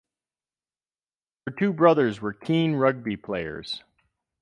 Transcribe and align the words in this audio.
Her 1.45 1.53
two 1.53 1.73
brothers 1.73 2.21
were 2.21 2.33
keen 2.33 2.73
rugby 2.73 3.15
players. 3.15 3.83